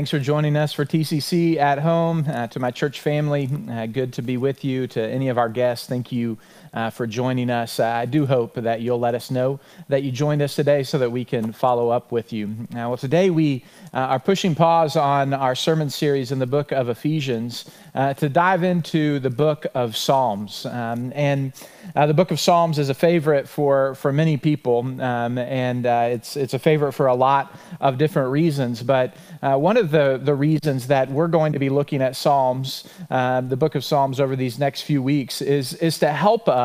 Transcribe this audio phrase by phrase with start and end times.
[0.00, 2.24] Thanks for joining us for TCC at home.
[2.26, 4.86] Uh, to my church family, uh, good to be with you.
[4.86, 6.38] To any of our guests, thank you
[6.72, 7.80] uh, for joining us.
[7.80, 9.58] Uh, I do hope that you'll let us know
[9.88, 12.46] that you joined us today so that we can follow up with you.
[12.72, 16.72] Uh, well, today we uh, are pushing pause on our sermon series in the book
[16.72, 17.70] of Ephesians
[18.16, 20.64] to dive into the book of Psalms.
[20.66, 21.52] Um, and
[21.94, 26.54] the book of Psalms is a favorite for, for many people, um, and it's, it's
[26.54, 28.82] a favorite for a lot of different reasons.
[28.82, 33.40] But one of the, the reasons that we're going to be looking at Psalms, uh,
[33.40, 36.59] the book of Psalms, over these next few weeks is, is to help us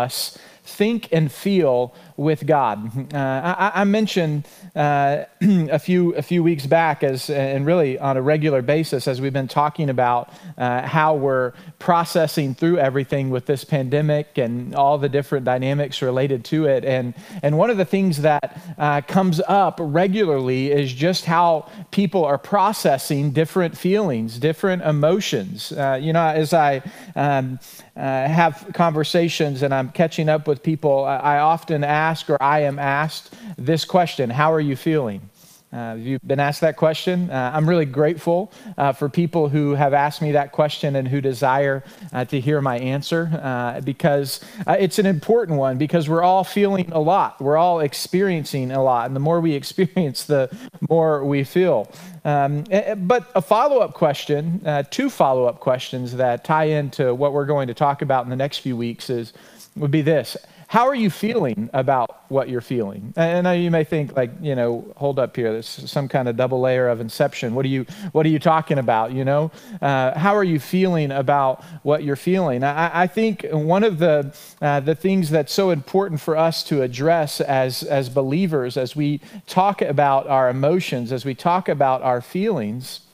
[0.66, 3.13] think and feel with God.
[3.13, 8.18] Uh, I, I, mentioned uh, a few a few weeks back, as and really on
[8.18, 11.54] a regular basis, as we've been talking about uh, how we're
[11.85, 16.84] processing through everything with this pandemic and all the different dynamics related to it.
[16.84, 22.26] And and one of the things that uh, comes up regularly is just how people
[22.26, 25.71] are processing different feelings, different emotions.
[25.71, 26.82] Uh, you know, as I
[27.15, 27.59] um,
[27.96, 32.79] uh, have conversations and I'm catching up with people, I, often ask or I am
[32.79, 35.29] asked this question How are you feeling?
[35.76, 37.29] Uh, have you been asked that question?
[37.29, 41.20] Uh, I'm really grateful uh, for people who have asked me that question and who
[41.20, 46.23] desire uh, to hear my answer uh, because uh, it's an important one because we're
[46.23, 47.41] all feeling a lot.
[47.41, 49.07] We're all experiencing a lot.
[49.07, 50.49] And the more we experience, the
[50.90, 51.91] more we feel.
[52.23, 52.63] Um,
[52.99, 57.68] but a follow up question, two follow up questions that tie into what we're going
[57.68, 59.34] to talk about in the next few weeks is
[59.76, 60.37] would be this
[60.76, 63.13] how are you feeling about what you're feeling?
[63.15, 65.53] And you may think, like, you know, hold up here.
[65.53, 67.56] There's some kind of double layer of inception.
[67.56, 69.13] What are you, what are you talking about?
[69.13, 69.51] You know,
[69.81, 72.62] uh, how are you feeling about what you're feeling?
[72.62, 76.81] I, I think one of the uh, the things that's so important for us to
[76.81, 82.19] address as as believers, as we talk about our emotions, as we talk about our
[82.19, 83.05] feelings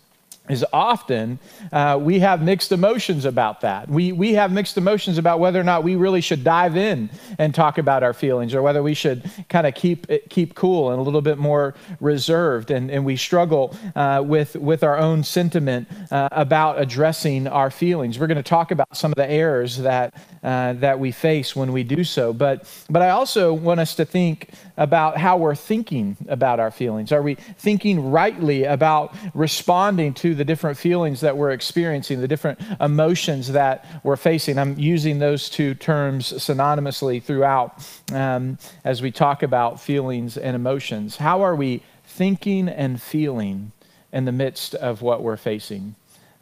[0.51, 1.39] is often
[1.71, 3.89] uh, we have mixed emotions about that.
[3.89, 7.53] We, we have mixed emotions about whether or not we really should dive in and
[7.53, 11.03] talk about our feelings or whether we should kind of keep, keep cool and a
[11.03, 12.71] little bit more reserved.
[12.71, 18.19] And, and we struggle uh, with, with our own sentiment uh, about addressing our feelings.
[18.19, 20.13] We're going to talk about some of the errors that,
[20.43, 22.33] uh, that we face when we do so.
[22.33, 24.49] But, but I also want us to think
[24.81, 27.11] about how we're thinking about our feelings.
[27.11, 32.59] Are we thinking rightly about responding to the different feelings that we're experiencing, the different
[32.79, 34.57] emotions that we're facing?
[34.57, 41.17] I'm using those two terms synonymously throughout um, as we talk about feelings and emotions.
[41.17, 43.73] How are we thinking and feeling
[44.11, 45.93] in the midst of what we're facing?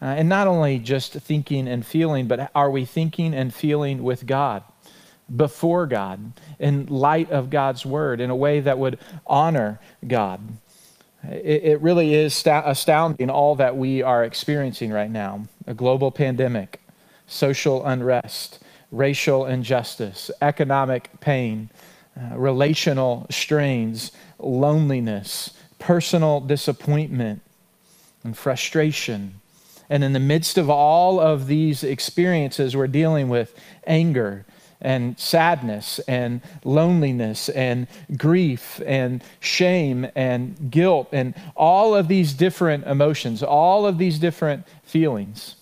[0.01, 4.25] Uh, and not only just thinking and feeling, but are we thinking and feeling with
[4.25, 4.63] God?
[5.35, 10.41] Before God, in light of God's word, in a way that would honor God.
[11.23, 16.81] It, it really is astounding all that we are experiencing right now a global pandemic,
[17.28, 18.59] social unrest,
[18.91, 21.69] racial injustice, economic pain,
[22.18, 27.41] uh, relational strains, loneliness, personal disappointment,
[28.23, 29.35] and frustration.
[29.89, 34.45] And in the midst of all of these experiences, we're dealing with anger
[34.81, 42.85] and sadness and loneliness and grief and shame and guilt and all of these different
[42.85, 45.56] emotions, all of these different feelings.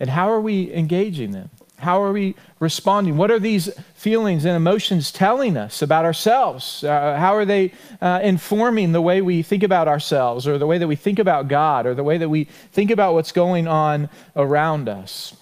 [0.00, 1.50] And how are we engaging them?
[1.78, 3.16] How are we responding?
[3.16, 6.82] What are these feelings and emotions telling us about ourselves?
[6.82, 10.78] Uh, how are they uh, informing the way we think about ourselves or the way
[10.78, 14.10] that we think about God or the way that we think about what's going on
[14.34, 15.36] around us?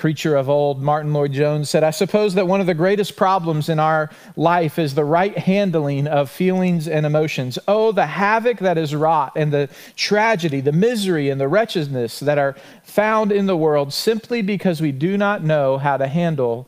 [0.00, 3.78] Preacher of old, Martyn Lloyd-Jones, said, I suppose that one of the greatest problems in
[3.78, 7.58] our life is the right handling of feelings and emotions.
[7.68, 12.38] Oh, the havoc that is wrought and the tragedy, the misery, and the wretchedness that
[12.38, 16.66] are found in the world simply because we do not know how to handle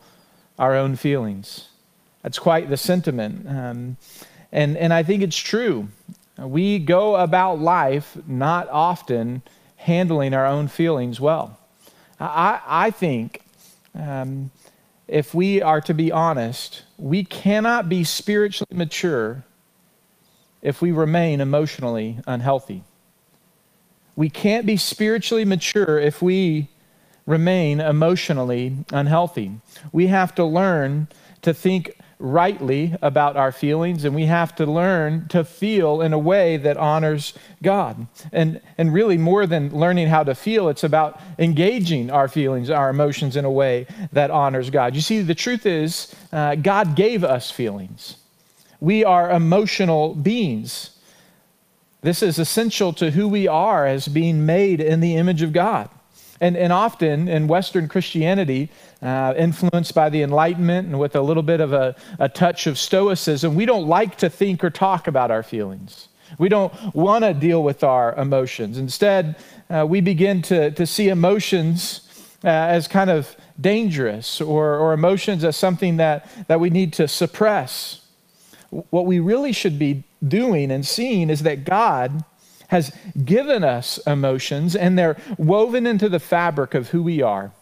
[0.59, 1.71] our own feelings.
[2.21, 3.49] That's quite the sentiment.
[3.49, 3.97] Um,
[4.53, 5.89] and, and I think it's true.
[6.39, 9.41] We go about life not often
[9.77, 11.59] handling our own feelings well.
[12.21, 13.43] I, I think
[13.95, 14.51] um,
[15.09, 19.45] if we are to be honest, we cannot be spiritually mature
[20.63, 22.85] if we remain emotionally unhealthy.
[24.15, 26.69] We can't be spiritually mature if we
[27.27, 29.53] remain emotionally unhealthy.
[29.91, 31.09] We have to learn
[31.43, 36.19] to think rightly about our feelings, and we have to learn to feel in a
[36.19, 38.07] way that honors God.
[38.33, 42.91] And, and really, more than learning how to feel, it's about engaging our feelings, our
[42.91, 44.95] emotions in a way that honors God.
[44.95, 48.17] You see, the truth is, uh, God gave us feelings.
[48.81, 50.91] We are emotional beings.
[52.03, 55.91] This is essential to who we are as being made in the image of God.
[56.43, 58.69] And, and often in Western Christianity,
[59.01, 62.77] uh, influenced by the Enlightenment and with a little bit of a, a touch of
[62.79, 66.09] Stoicism, we don't like to think or talk about our feelings.
[66.39, 68.77] We don't want to deal with our emotions.
[68.77, 69.37] Instead,
[69.71, 72.09] uh, we begin to, to see emotions
[72.43, 77.07] uh, as kind of dangerous or, or emotions as something that, that we need to
[77.07, 78.05] suppress.
[78.71, 82.25] What we really should be doing and seeing is that God
[82.73, 82.91] has
[83.23, 87.53] given us emotions, and they're woven into the fabric of who we are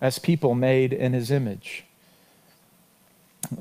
[0.00, 1.84] as people made in his image.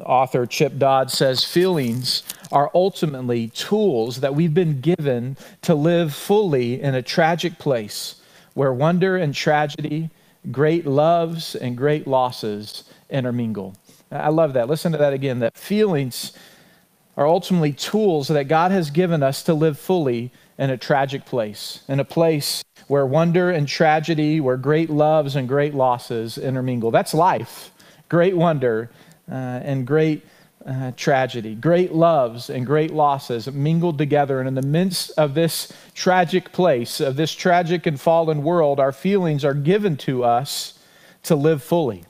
[0.05, 6.79] Author Chip Dodd says feelings are ultimately tools that we've been given to live fully
[6.79, 8.21] in a tragic place
[8.53, 10.11] where wonder and tragedy,
[10.51, 13.75] great loves and great losses intermingle.
[14.11, 14.69] I love that.
[14.69, 16.33] Listen to that again that feelings
[17.17, 21.81] are ultimately tools that God has given us to live fully in a tragic place,
[21.87, 26.91] in a place where wonder and tragedy, where great loves and great losses intermingle.
[26.91, 27.71] That's life.
[28.09, 28.91] Great wonder
[29.31, 30.25] uh, and great
[30.65, 34.39] uh, tragedy, great loves and great losses mingled together.
[34.39, 38.91] And in the midst of this tragic place, of this tragic and fallen world, our
[38.91, 40.79] feelings are given to us
[41.23, 42.05] to live fully,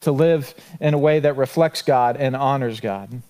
[0.00, 3.22] to live in a way that reflects God and honors God.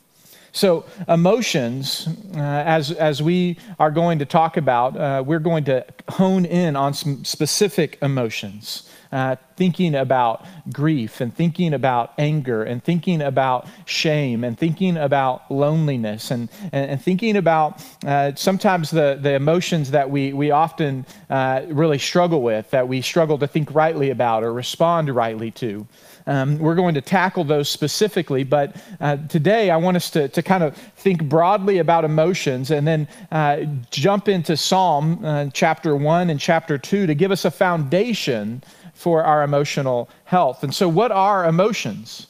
[0.54, 5.84] So, emotions, uh, as, as we are going to talk about, uh, we're going to
[6.10, 8.88] hone in on some specific emotions.
[9.10, 15.50] Uh, thinking about grief and thinking about anger and thinking about shame and thinking about
[15.50, 21.04] loneliness and, and, and thinking about uh, sometimes the, the emotions that we, we often
[21.28, 25.86] uh, really struggle with, that we struggle to think rightly about or respond rightly to.
[26.26, 30.42] Um, we're going to tackle those specifically, but uh, today I want us to, to
[30.42, 36.30] kind of think broadly about emotions and then uh, jump into Psalm uh, chapter 1
[36.30, 38.62] and chapter 2 to give us a foundation
[38.94, 40.62] for our emotional health.
[40.62, 42.28] And so, what are emotions?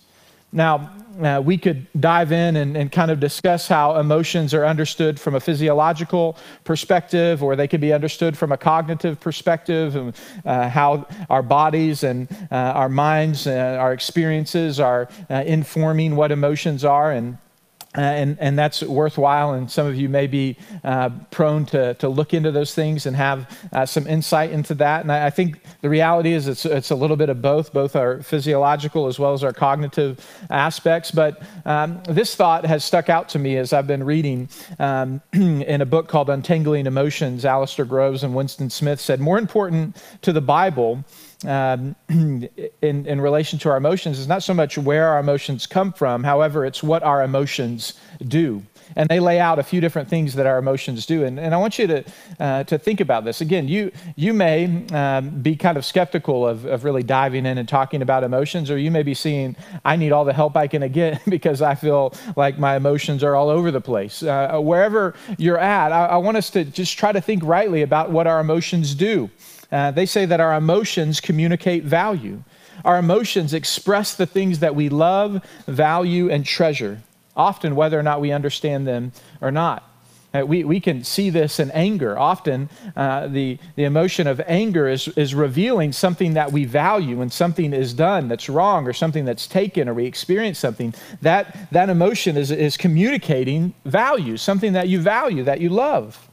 [0.53, 5.19] Now, uh, we could dive in and, and, kind of discuss how emotions are understood
[5.21, 10.69] from a physiological perspective, or they can be understood from a cognitive perspective, and uh,
[10.69, 16.85] how our bodies and uh, our minds, uh, our experiences are uh, informing what emotions
[16.85, 17.13] are.
[17.13, 17.39] And
[17.97, 22.09] uh, and, and that's worthwhile, and some of you may be uh, prone to, to
[22.09, 25.03] look into those things and have uh, some insight into that.
[25.03, 27.95] And I, I, think the reality is it's, it's a little bit of both, both
[27.95, 31.11] our physiological as well as our cognitive aspects.
[31.11, 34.49] But um, this thought has stuck out to me as I've been reading
[34.79, 37.45] um, in a book called Untangling Emotions.
[37.45, 41.05] Alasdair Groves and Winston Smith said, More important to the Bible
[41.45, 42.49] um, in,
[42.81, 46.65] in relation to our emotions is not so much where our emotions come from, however,
[46.65, 47.95] it's what our emotions
[48.27, 48.63] do.
[48.97, 51.25] And they lay out a few different things that our emotions do.
[51.25, 52.05] And, and I want you to,
[52.39, 53.41] uh, to think about this.
[53.41, 57.69] Again, you, you may um, be kind of skeptical of, of really diving in and
[57.69, 60.91] talking about emotions, or you may be seeing, I need all the help I can
[60.93, 64.23] get because I feel like my emotions are all over the place.
[64.23, 68.11] Uh, wherever you're at, I, I want us to just try to think rightly about
[68.11, 69.31] what our emotions do.
[69.73, 72.45] Uh, they say that our emotions communicate value.
[72.85, 77.01] Our emotions express the things that we love, value, and treasure,
[77.35, 79.89] often whether or not we understand them or not.
[80.35, 82.19] Uh, we, we can see this in anger.
[82.19, 87.31] Often, uh, the, the emotion of anger is, is revealing something that we value when
[87.31, 90.95] something is done that's wrong or something that's taken or we experience something.
[91.21, 96.29] That, that emotion is, is communicating value, something that you value, that you love.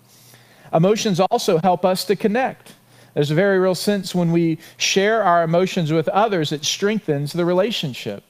[0.73, 2.73] Emotions also help us to connect.
[3.13, 7.45] There's a very real sense when we share our emotions with others, it strengthens the
[7.45, 8.23] relationship.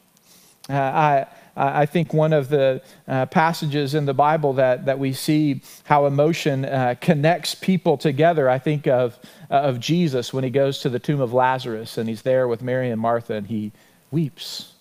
[0.69, 5.11] Uh, I, I think one of the uh, passages in the Bible that, that we
[5.11, 9.19] see how emotion uh, connects people together, I think of,
[9.51, 12.61] uh, of Jesus when he goes to the tomb of Lazarus and he's there with
[12.61, 13.73] Mary and Martha and he
[14.09, 14.73] weeps.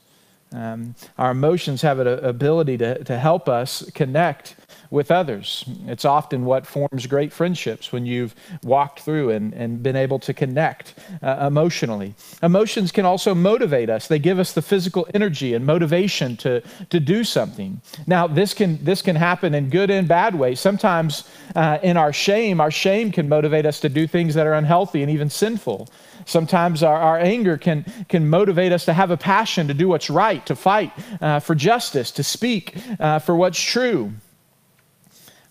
[0.53, 4.55] Um, our emotions have an ability to, to help us connect
[4.91, 5.65] with others.
[5.87, 10.33] It's often what forms great friendships when you've walked through and, and been able to
[10.33, 12.15] connect uh, emotionally.
[12.43, 17.01] Emotions can also motivate us, they give us the physical energy and motivation to, to
[17.01, 17.81] do something.
[18.07, 20.61] Now, this can, this can happen in good and bad ways.
[20.61, 24.55] Sometimes uh, in our shame, our shame can motivate us to do things that are
[24.55, 25.89] unhealthy and even sinful.
[26.25, 30.11] Sometimes our, our anger can, can motivate us to have a passion to do what's
[30.11, 34.13] right, to fight uh, for justice, to speak uh, for what's true.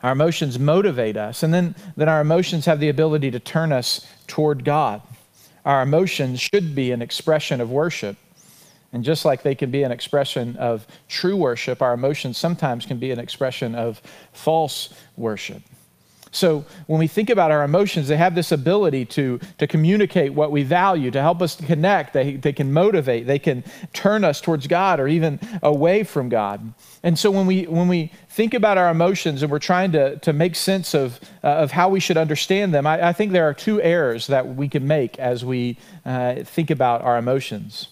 [0.04, 4.06] Our emotions motivate us, and then, then our emotions have the ability to turn us
[4.27, 5.01] toward God.
[5.66, 8.16] Our emotions should be an expression of worship.
[8.94, 13.00] And just like they can be an expression of true worship, our emotions sometimes can
[13.00, 14.01] be an expression of
[14.32, 15.62] false worship.
[16.38, 20.51] So when we think about our emotions, they have this ability to, to communicate what
[20.51, 22.13] we value, to help us connect.
[22.13, 26.74] They, they can motivate, they can turn us towards God or even away from God.
[27.01, 30.32] And so when we, when we think about our emotions and we're trying to, to
[30.32, 33.53] make sense of, uh, of how we should understand them, I, I, think there are
[33.53, 37.88] two errors that we can make as we uh, think about our emotions.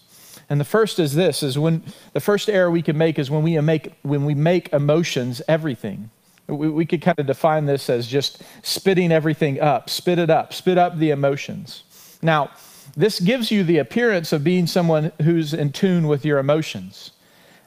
[0.48, 3.42] And the first is this is when the first error we can make is when
[3.42, 6.10] we make when we make emotions everything.
[6.48, 10.54] We, we could kind of define this as just spitting everything up, spit it up,
[10.54, 11.82] spit up the emotions.
[12.22, 12.50] Now,
[12.96, 17.10] this gives you the appearance of being someone who's in tune with your emotions.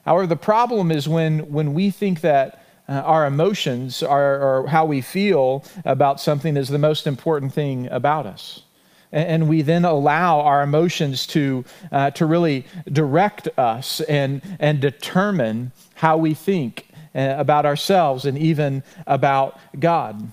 [0.05, 4.85] However, the problem is when, when we think that uh, our emotions are, or how
[4.85, 8.63] we feel about something is the most important thing about us.
[9.11, 14.79] And, and we then allow our emotions to, uh, to really direct us and, and
[14.79, 20.31] determine how we think about ourselves and even about God.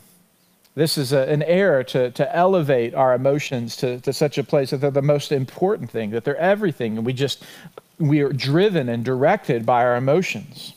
[0.74, 4.70] This is a, an error to, to elevate our emotions to, to such a place
[4.70, 7.42] that they're the most important thing, that they're everything, and we just
[7.98, 10.74] we are driven and directed by our emotions.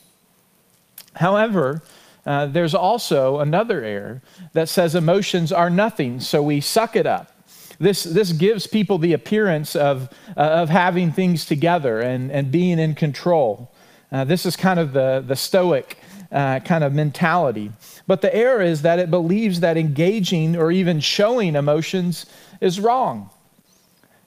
[1.15, 1.82] However,
[2.25, 4.22] uh, there's also another error
[4.53, 7.34] that says emotions are nothing, so we suck it up.
[7.79, 12.77] This, this gives people the appearance of, uh, of having things together and, and being
[12.77, 13.72] in control.
[14.11, 15.97] Uh, this is kind of the, the Stoic
[16.31, 17.71] uh, kind of mentality.
[18.07, 22.25] But the error is that it believes that engaging or even showing emotions
[22.61, 23.29] is wrong.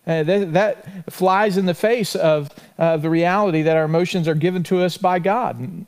[0.06, 4.64] Uh, that, that, flies in the face of the reality that our emotions are given
[4.64, 5.58] to us by God.
[5.58, 5.86] And,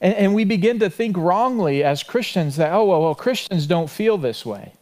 [0.00, 4.16] and, we begin to think wrongly as Christians that, oh, well, well Christians don't feel
[4.18, 4.72] this way.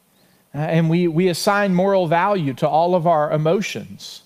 [0.54, 4.22] Uh, and we, we assign moral value to all of our emotions.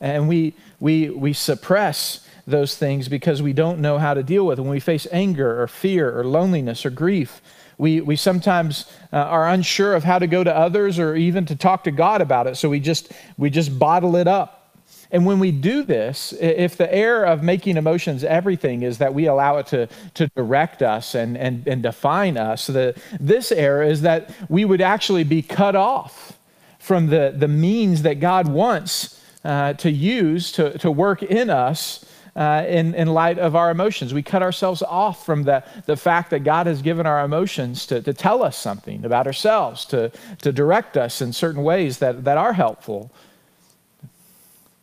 [0.00, 4.58] And we, we, we suppress those things because we don't know how to deal with
[4.58, 4.62] it.
[4.62, 7.42] When we face anger or fear or loneliness or grief,
[7.78, 11.56] we, we sometimes uh, are unsure of how to go to others or even to
[11.56, 14.62] talk to God about it, so we just, we just bottle it up.
[15.10, 19.26] And when we do this, if the error of making emotions everything is that we
[19.26, 24.02] allow it to, to direct us and, and, and define us, the, this error is
[24.02, 26.38] that we would actually be cut off
[26.78, 32.04] from the, the means that God wants uh, to use to, to work in us
[32.36, 34.12] uh, in, in light of our emotions.
[34.12, 38.02] We cut ourselves off from the, the fact that God has given our emotions to,
[38.02, 40.12] to tell us something about ourselves, to,
[40.42, 43.10] to direct us in certain ways that, that are helpful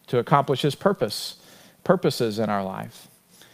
[0.08, 1.38] to accomplish His purpose,
[1.84, 3.08] purposes in our life.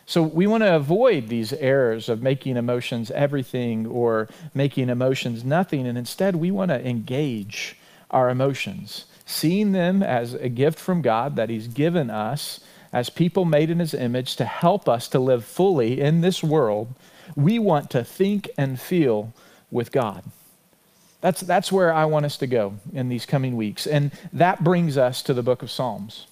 [0.06, 5.86] So we want to avoid these errors of making emotions everything or making emotions nothing,
[5.86, 7.78] and instead we want to engage
[8.10, 13.46] our emotions, seeing them as a gift from God that He's given us as people
[13.46, 16.94] made in his image to help us to live fully in this world,
[17.36, 19.34] we want to think and feel
[19.72, 20.24] with God.
[21.22, 23.86] That's, that's where I want us to go in these coming weeks.
[23.86, 26.28] And that brings us to the book of Psalms.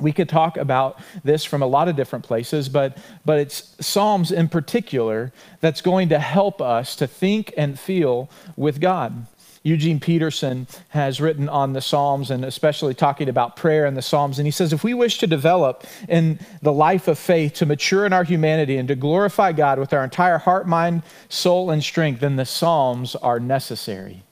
[0.00, 4.32] We could talk about this from a lot of different places, but, but it's Psalms
[4.32, 9.26] in particular that's going to help us to think and feel with God.
[9.64, 14.38] Eugene Peterson has written on the Psalms and especially talking about prayer in the Psalms.
[14.38, 18.04] And he says, if we wish to develop in the life of faith, to mature
[18.04, 22.20] in our humanity, and to glorify God with our entire heart, mind, soul, and strength,
[22.20, 24.24] then the Psalms are necessary.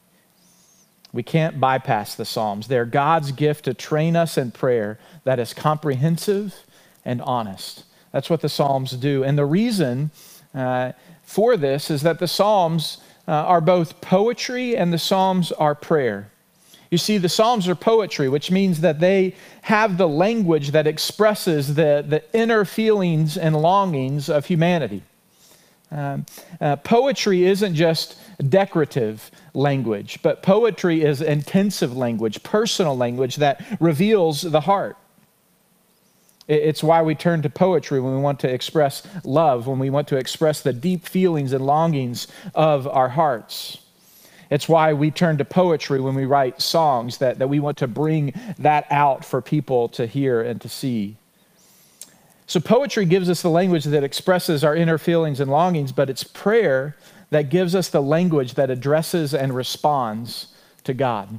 [1.12, 2.68] We can't bypass the Psalms.
[2.68, 6.54] They're God's gift to train us in prayer that is comprehensive
[7.04, 7.84] and honest.
[8.12, 9.22] That's what the Psalms do.
[9.22, 10.10] And the reason
[10.54, 12.98] uh, for this is that the Psalms
[13.28, 16.30] uh, are both poetry and the Psalms are prayer.
[16.90, 21.74] You see, the Psalms are poetry, which means that they have the language that expresses
[21.74, 25.02] the, the inner feelings and longings of humanity.
[25.92, 26.26] Um,
[26.60, 28.16] uh, poetry isn't just
[28.48, 34.96] decorative language, but poetry is intensive language, personal language that reveals the heart.
[36.50, 40.08] It's why we turn to poetry when we want to express love, when we want
[40.08, 42.26] to express the deep feelings and longings
[42.56, 43.78] of our hearts.
[44.50, 47.86] It's why we turn to poetry when we write songs, that, that we want to
[47.86, 51.16] bring that out for people to hear and to see.
[52.48, 56.24] So, poetry gives us the language that expresses our inner feelings and longings, but it's
[56.24, 56.96] prayer
[57.30, 60.48] that gives us the language that addresses and responds
[60.82, 61.38] to God.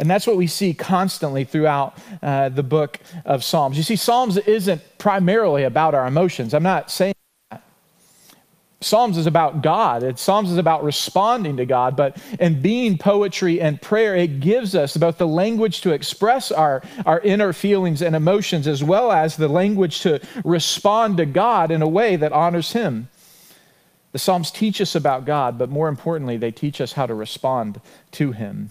[0.00, 3.76] And that's what we see constantly throughout uh, the book of Psalms.
[3.76, 6.54] You see, Psalms isn't primarily about our emotions.
[6.54, 7.12] I'm not saying
[7.50, 7.62] that.
[8.80, 10.18] Psalms is about God.
[10.18, 14.96] Psalms is about responding to God, but in being poetry and prayer, it gives us
[14.96, 19.48] both the language to express our, our inner feelings and emotions, as well as the
[19.48, 23.10] language to respond to God in a way that honors Him.
[24.12, 27.82] The Psalms teach us about God, but more importantly, they teach us how to respond
[28.12, 28.70] to Him.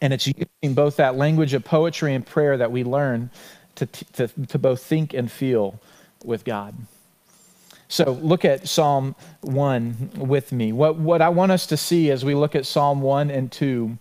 [0.00, 3.30] And it's using both that language of poetry and prayer that we learn
[3.76, 5.80] to, to, to both think and feel
[6.24, 6.74] with God.
[7.88, 10.72] So look at Psalm 1 with me.
[10.72, 13.98] What, what I want us to see as we look at Psalm 1 and 2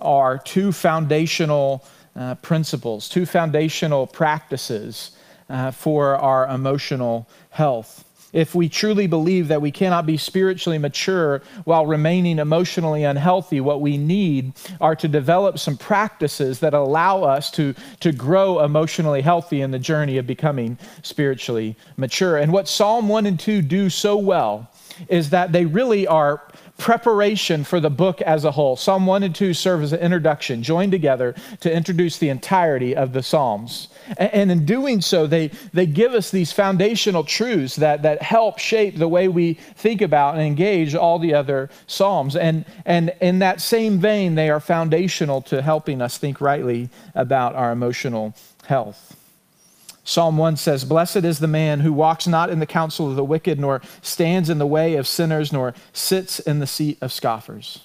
[0.00, 1.84] are two foundational
[2.16, 5.12] uh, principles, two foundational practices
[5.48, 11.42] uh, for our emotional health if we truly believe that we cannot be spiritually mature
[11.64, 17.50] while remaining emotionally unhealthy, what we need are to develop some practices that allow us
[17.52, 22.36] to, to grow emotionally healthy in the journey of becoming spiritually mature.
[22.36, 24.70] And what Psalm 1 and 2 do so well
[25.08, 26.42] is that they really are
[26.78, 28.76] preparation for the book as a whole.
[28.76, 33.12] Psalm 1 and 2 serve as an introduction, joined together to introduce the entirety of
[33.12, 33.88] the Psalms.
[34.16, 38.96] And in doing so, they, they give us these foundational truths that, that help shape
[38.96, 42.36] the way we think about and engage all the other Psalms.
[42.36, 47.56] And, and in that same vein, they are foundational to helping us think rightly about
[47.56, 48.34] our emotional
[48.66, 49.17] health.
[50.08, 53.22] Psalm 1 says, Blessed is the man who walks not in the counsel of the
[53.22, 57.80] wicked, nor stands in the way of sinners, nor sits in the seat of scoffers.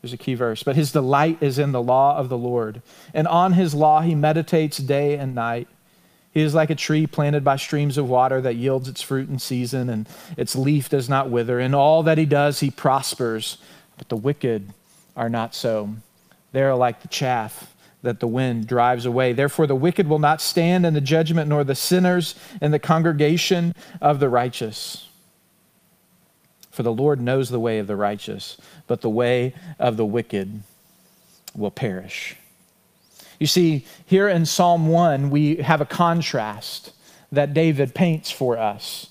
[0.00, 0.62] There's a key verse.
[0.62, 4.14] But his delight is in the law of the Lord, and on his law he
[4.14, 5.66] meditates day and night.
[6.30, 9.40] He is like a tree planted by streams of water that yields its fruit in
[9.40, 11.58] season, and its leaf does not wither.
[11.58, 13.58] In all that he does, he prospers.
[13.98, 14.72] But the wicked
[15.16, 15.96] are not so.
[16.52, 17.72] They are like the chaff
[18.06, 19.32] that the wind drives away.
[19.32, 23.74] Therefore, the wicked will not stand in the judgment, nor the sinners in the congregation
[24.00, 25.08] of the righteous.
[26.70, 30.62] For the Lord knows the way of the righteous, but the way of the wicked
[31.54, 32.36] will perish.
[33.38, 36.92] You see, here in Psalm 1, we have a contrast
[37.32, 39.08] that David paints for us.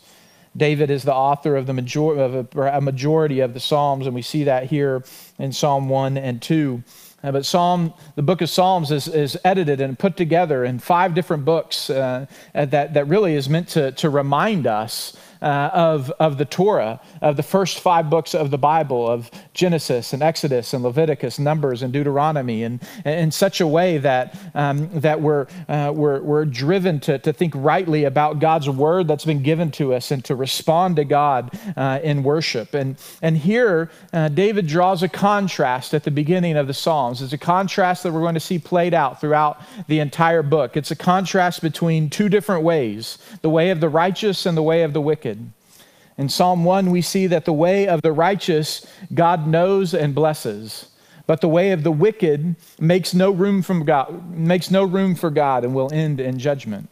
[0.55, 4.15] David is the author of, the major- of a, a majority of the Psalms, and
[4.15, 5.03] we see that here
[5.37, 6.81] in Psalm 1 and 2.
[7.25, 11.15] Uh, but Psalm, the book of Psalms is, is edited and put together in five
[11.15, 16.37] different books uh, that, that really is meant to, to remind us uh, of, of
[16.37, 20.83] the Torah, of the first five books of the Bible, of Genesis and Exodus and
[20.83, 26.21] Leviticus, Numbers and Deuteronomy, and in such a way that, um, that we're, uh, we're,
[26.21, 30.23] we're driven to, to think rightly about God's word that's been given to us and
[30.25, 32.73] to respond to God uh, in worship.
[32.73, 37.21] And, and here, uh, David draws a contrast at the beginning of the Psalms.
[37.21, 40.77] It's a contrast that we're going to see played out throughout the entire book.
[40.77, 44.83] It's a contrast between two different ways the way of the righteous and the way
[44.83, 45.24] of the wicked.
[45.25, 50.89] In Psalm 1, we see that the way of the righteous God knows and blesses,
[51.27, 55.29] but the way of the wicked makes no room, from God, makes no room for
[55.29, 56.89] God and will end in judgment.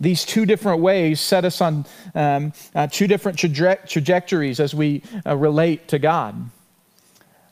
[0.00, 1.84] These two different ways set us on
[2.14, 6.50] um, uh, two different traje- trajectories as we uh, relate to God.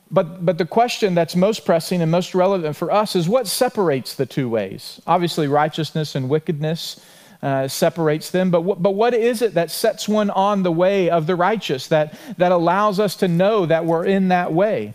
[0.09, 4.15] But, but the question that's most pressing and most relevant for us is what separates
[4.15, 5.01] the two ways?
[5.05, 7.01] Obviously, righteousness and wickedness
[7.41, 8.51] uh, separates them.
[8.51, 11.87] But, w- but what is it that sets one on the way of the righteous,
[11.87, 14.93] that, that allows us to know that we're in that way?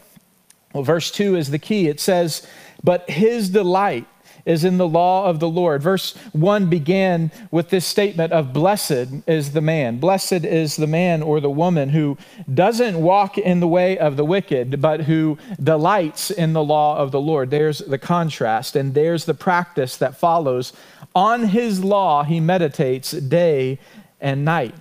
[0.73, 1.89] Well, verse 2 is the key.
[1.89, 2.47] It says,
[2.83, 4.07] But his delight
[4.45, 5.83] is in the law of the Lord.
[5.83, 9.99] Verse 1 began with this statement of blessed is the man.
[9.99, 12.19] Blessed is the man or the woman who
[12.53, 17.13] doesn't walk in the way of the wicked, but who delights in the law of
[17.13, 17.51] the Lord.
[17.51, 20.73] There's the contrast, and there's the practice that follows.
[21.15, 23.79] On his law he meditates day
[24.21, 24.75] and night.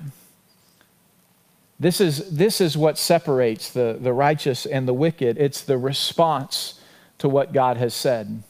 [1.80, 5.38] This is, this is what separates the, the righteous and the wicked.
[5.39, 6.80] It's the response
[7.17, 8.44] to what God has said.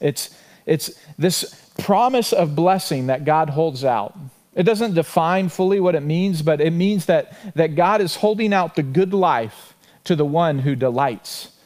[0.00, 0.30] It's,
[0.64, 4.16] it's this promise of blessing that God holds out.
[4.54, 8.52] It doesn't define fully what it means, but it means that, that God is holding
[8.52, 11.56] out the good life to the one who delights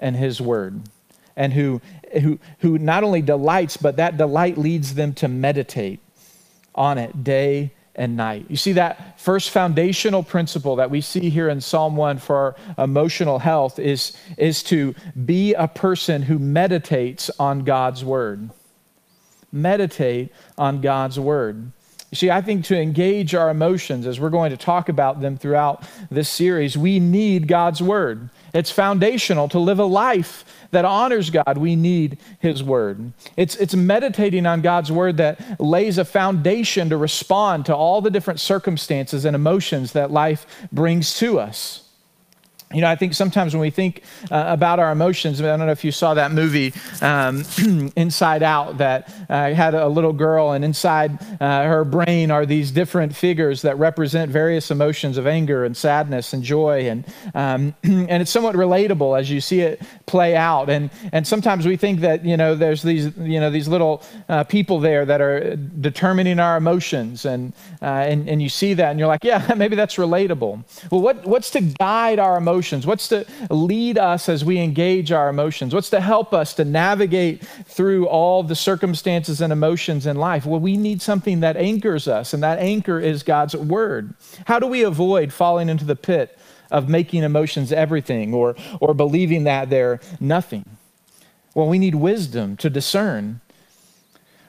[0.00, 0.80] in his word
[1.36, 1.80] and who,
[2.20, 6.00] who, who not only delights, but that delight leads them to meditate
[6.74, 8.46] on it day and night.
[8.48, 12.84] You see, that first foundational principle that we see here in Psalm 1 for our
[12.84, 14.94] emotional health is, is to
[15.24, 18.50] be a person who meditates on God's word.
[19.52, 21.72] Meditate on God's word.
[22.10, 25.36] You see, I think to engage our emotions, as we're going to talk about them
[25.36, 28.30] throughout this series, we need God's word.
[28.52, 31.58] It's foundational to live a life that honors God.
[31.58, 33.12] We need His word.
[33.36, 38.10] It's, it's meditating on God's word that lays a foundation to respond to all the
[38.10, 41.89] different circumstances and emotions that life brings to us.
[42.72, 45.72] You know, I think sometimes when we think uh, about our emotions, I don't know
[45.72, 47.42] if you saw that movie um,
[47.96, 52.70] Inside Out that uh, had a little girl, and inside uh, her brain are these
[52.70, 57.04] different figures that represent various emotions of anger and sadness and joy, and
[57.34, 60.70] um, and it's somewhat relatable as you see it play out.
[60.70, 64.44] And and sometimes we think that you know there's these you know these little uh,
[64.44, 67.52] people there that are determining our emotions, and
[67.82, 70.62] uh, and and you see that, and you're like, yeah, maybe that's relatable.
[70.92, 72.59] Well, what what's to guide our emotions?
[72.60, 72.86] Emotions?
[72.86, 75.74] What's to lead us as we engage our emotions?
[75.74, 80.44] What's to help us to navigate through all the circumstances and emotions in life?
[80.44, 84.12] Well, we need something that anchors us, and that anchor is God's word.
[84.44, 86.38] How do we avoid falling into the pit
[86.70, 90.66] of making emotions everything or, or believing that they're nothing?
[91.54, 93.40] Well, we need wisdom to discern.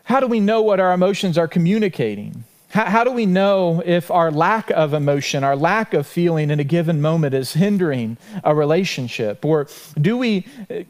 [0.04, 2.44] How do we know what our emotions are communicating?
[2.72, 6.62] How, how, do we know if our lack of emotion, our lack of feeling in
[6.62, 9.44] a given moment is hindering a relationship?
[9.44, 9.68] Or
[10.00, 10.46] do we,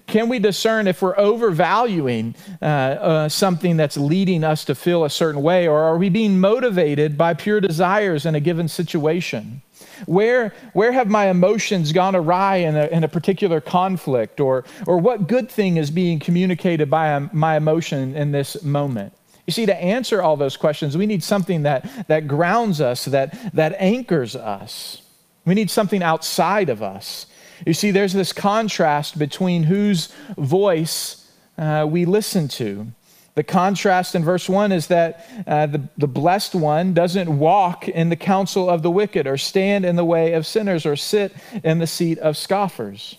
[0.06, 5.10] can we discern if we're overvaluing uh, uh, something that's leading us to feel a
[5.10, 5.68] certain way?
[5.68, 9.64] Or are we being motivated by pure desires in a given situation?
[10.06, 14.40] Where, where have my emotions gone awry in a, in a particular conflict?
[14.40, 19.14] Or, or what good thing is being communicated by a, my emotion in this moment?
[19.52, 23.38] You see, to answer all those questions, we need something that, that grounds us, that,
[23.54, 25.02] that anchors us.
[25.44, 27.26] We need something outside of us.
[27.68, 32.94] You see, there's this contrast between whose voice uh, we listen to.
[33.36, 38.08] The contrast in verse 1 is that uh, the, the blessed one doesn't walk in
[38.08, 41.80] the counsel of the wicked, or stand in the way of sinners, or sit in
[41.80, 43.18] the seat of scoffers.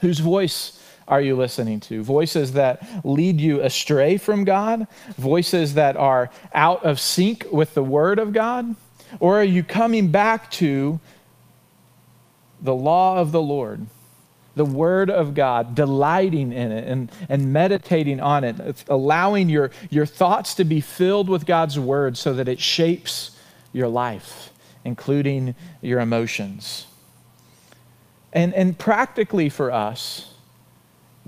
[0.00, 2.02] Whose voice are you listening to?
[2.02, 4.86] Voices that lead you astray from God?
[5.16, 8.76] Voices that are out of sync with the Word of God?
[9.18, 11.00] Or are you coming back to
[12.60, 13.86] the law of the Lord,
[14.54, 20.06] the Word of God, delighting in it and, and meditating on it, allowing your, your
[20.06, 23.36] thoughts to be filled with God's Word so that it shapes
[23.72, 24.52] your life,
[24.84, 26.86] including your emotions?
[28.32, 30.34] And, and practically for us,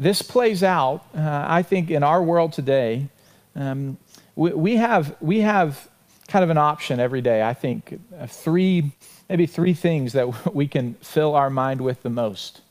[0.00, 3.08] this plays out, uh, I think, in our world today.
[3.54, 3.98] Um,
[4.34, 5.90] we, we, have, we have
[6.26, 8.92] kind of an option every day, I think, uh, three,
[9.28, 12.62] maybe three things that we can fill our mind with the most.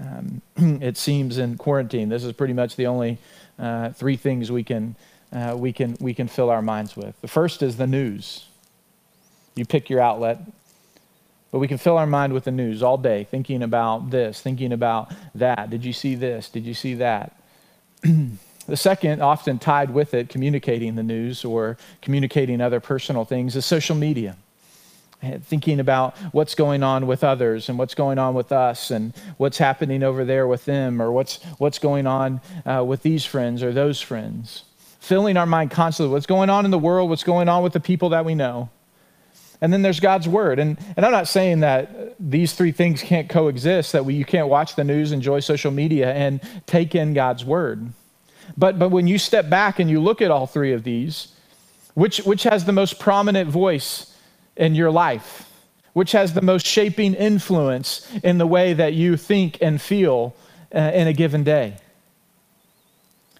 [0.00, 3.18] Um, it seems in quarantine, this is pretty much the only
[3.58, 4.96] uh, three things we can,
[5.30, 7.20] uh, we, can, we can fill our minds with.
[7.20, 8.46] The first is the news.
[9.54, 10.40] You pick your outlet,
[11.50, 14.72] but we can fill our mind with the news all day, thinking about this, thinking
[14.72, 15.70] about that.
[15.70, 16.48] Did you see this?
[16.48, 17.40] Did you see that?
[18.02, 23.64] the second, often tied with it, communicating the news or communicating other personal things, is
[23.64, 24.36] social media.
[25.20, 29.58] Thinking about what's going on with others and what's going on with us and what's
[29.58, 33.72] happening over there with them or what's, what's going on uh, with these friends or
[33.72, 34.62] those friends.
[35.00, 37.80] Filling our mind constantly what's going on in the world, what's going on with the
[37.80, 38.68] people that we know.
[39.60, 40.58] And then there's God's word.
[40.58, 44.48] And, and I'm not saying that these three things can't coexist, that we, you can't
[44.48, 47.92] watch the news, enjoy social media, and take in God's word.
[48.56, 51.28] But, but when you step back and you look at all three of these,
[51.94, 54.14] which, which has the most prominent voice
[54.56, 55.50] in your life?
[55.92, 60.36] Which has the most shaping influence in the way that you think and feel
[60.72, 61.78] uh, in a given day?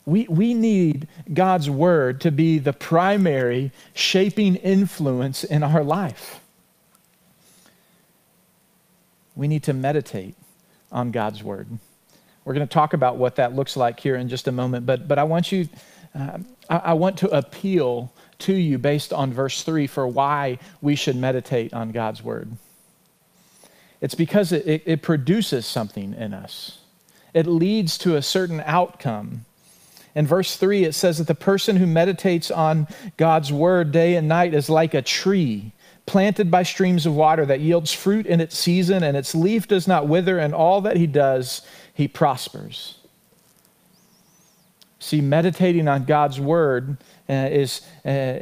[0.09, 6.41] We, we need God's word to be the primary shaping influence in our life.
[9.37, 10.35] We need to meditate
[10.91, 11.69] on God's word.
[12.47, 15.07] We're going to talk about what that looks like here in just a moment, but,
[15.07, 15.69] but I want you,
[16.19, 16.39] uh,
[16.71, 21.17] I, I want to appeal to you based on verse 3 for why we should
[21.17, 22.53] meditate on God's word.
[24.01, 26.79] It's because it, it, it produces something in us,
[27.35, 29.45] it leads to a certain outcome.
[30.19, 34.27] In verse 3, it says that the person who meditates on God's word day and
[34.27, 35.71] night is like a tree
[36.07, 39.87] planted by streams of water that yields fruit in its season, and its leaf does
[39.87, 41.63] not wither, and all that he does,
[41.95, 42.99] he prospers.
[44.99, 46.97] See, meditating on God's word
[47.31, 48.41] uh, is, uh,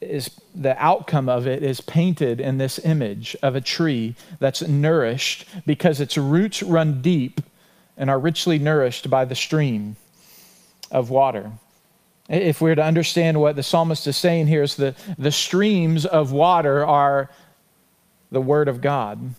[0.00, 5.44] is the outcome of it is painted in this image of a tree that's nourished
[5.66, 7.40] because its roots run deep
[7.96, 9.96] and are richly nourished by the stream
[10.90, 11.52] of water.
[12.28, 16.32] If we're to understand what the psalmist is saying here, is the, the streams of
[16.32, 17.28] water are
[18.30, 19.34] the Word of God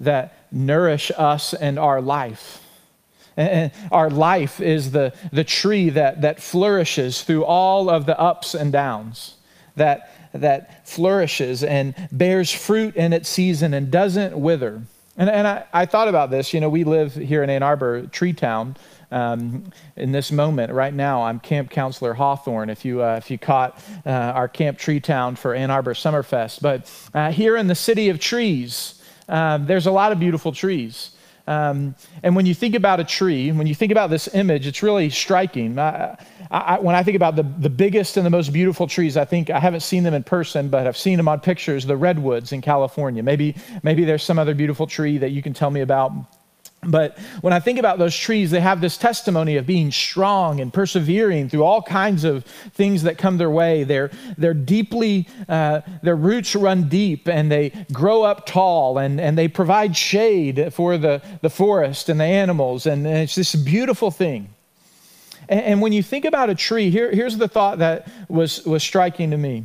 [0.00, 2.62] that nourish us and our life.
[3.36, 8.54] And our life is the, the tree that, that flourishes through all of the ups
[8.54, 9.36] and downs,
[9.76, 14.82] that, that flourishes and bears fruit in its season and doesn't wither.
[15.18, 16.54] And, and I, I thought about this.
[16.54, 18.76] You know, we live here in Ann Arbor, Tree Town.
[19.10, 22.70] Um, in this moment, right now, I'm Camp Counselor Hawthorne.
[22.70, 26.60] If you uh, if you caught uh, our Camp Tree Town for Ann Arbor Summerfest,
[26.60, 31.10] but uh, here in the city of trees, um, there's a lot of beautiful trees.
[31.48, 34.82] Um, and when you think about a tree, when you think about this image, it's
[34.82, 35.78] really striking.
[35.78, 36.16] I,
[36.50, 39.50] I, when I think about the, the biggest and the most beautiful trees, I think
[39.50, 42.62] I haven't seen them in person, but I've seen them on pictures, the redwoods in
[42.62, 43.22] California.
[43.22, 46.12] Maybe, maybe there's some other beautiful tree that you can tell me about.
[46.82, 50.72] But when I think about those trees, they have this testimony of being strong and
[50.72, 53.84] persevering through all kinds of things that come their way.
[53.84, 59.36] They're, they're deeply, uh, their roots run deep and they grow up tall and, and
[59.36, 62.86] they provide shade for the, the forest and the animals.
[62.86, 64.50] And, and it's this beautiful thing.
[65.48, 68.82] And, and when you think about a tree, here, here's the thought that was, was
[68.82, 69.64] striking to me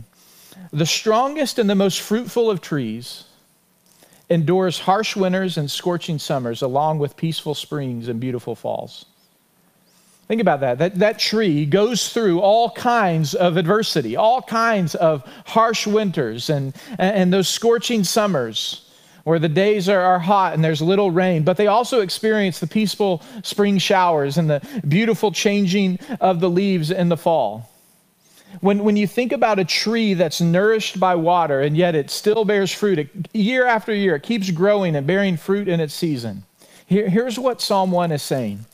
[0.74, 3.26] the strongest and the most fruitful of trees
[4.32, 9.06] endures harsh winters and scorching summers, along with peaceful springs and beautiful falls.
[10.28, 10.78] Think about that.
[10.80, 10.96] that.
[11.00, 17.34] That tree goes through all kinds of adversity, all kinds of harsh winters and, and
[17.34, 18.90] those scorching summers
[19.24, 22.68] where the days are, are hot and there's little rain, but they also experience the
[22.68, 27.71] peaceful spring showers and the beautiful changing of the leaves in the fall.
[28.60, 32.44] When, when you think about a tree that's nourished by water and yet it still
[32.44, 36.44] bears fruit, it, year after year, it keeps growing and bearing fruit in its season.
[36.86, 38.66] Here, here's what Psalm 1 is saying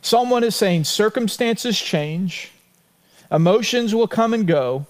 [0.00, 2.52] Psalm 1 is saying circumstances change,
[3.32, 4.86] emotions will come and go,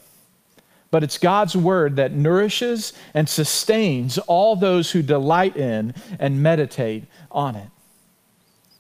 [0.90, 7.04] but it's God's word that nourishes and sustains all those who delight in and meditate
[7.30, 7.68] on it.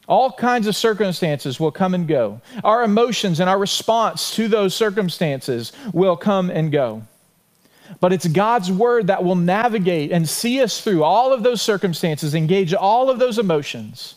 [0.08, 2.40] All kinds of circumstances will come and go.
[2.62, 7.02] Our emotions and our response to those circumstances will come and go.
[8.00, 12.34] But it's God's word that will navigate and see us through all of those circumstances,
[12.34, 14.16] engage all of those emotions,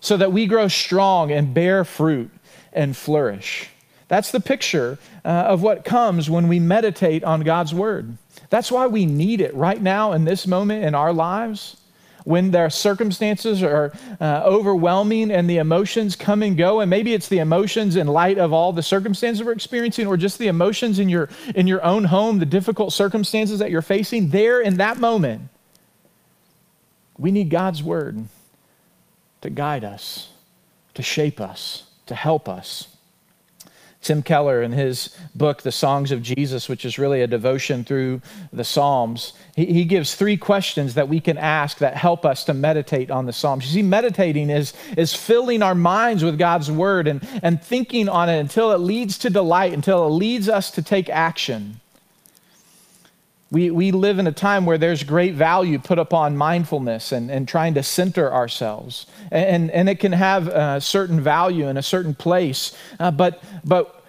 [0.00, 2.30] so that we grow strong and bear fruit
[2.72, 3.68] and flourish.
[4.08, 8.16] That's the picture uh, of what comes when we meditate on God's word.
[8.48, 11.79] That's why we need it right now in this moment in our lives
[12.30, 17.28] when their circumstances are uh, overwhelming and the emotions come and go and maybe it's
[17.28, 21.08] the emotions in light of all the circumstances we're experiencing or just the emotions in
[21.08, 25.42] your in your own home the difficult circumstances that you're facing there in that moment
[27.18, 28.24] we need God's word
[29.40, 30.30] to guide us
[30.94, 32.89] to shape us to help us
[34.02, 38.22] Tim Keller, in his book, The Songs of Jesus, which is really a devotion through
[38.50, 42.54] the Psalms, he, he, gives three questions that we can ask that help us to
[42.54, 43.66] meditate on the Psalms.
[43.66, 48.30] You see, meditating is, is filling our minds with God's word and, and thinking on
[48.30, 51.80] it until it leads to delight, until it leads us to take action.
[53.52, 57.48] We, we live in a time where there's great value put upon mindfulness and, and
[57.48, 59.06] trying to center ourselves.
[59.32, 62.76] And, and it can have a certain value in a certain place.
[63.00, 63.99] Uh, but, but